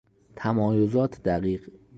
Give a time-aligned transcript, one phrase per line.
[0.35, 1.69] تمایزات دقیق